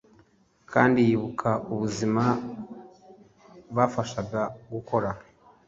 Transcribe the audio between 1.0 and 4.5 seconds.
yibuka ubuzima bafashaga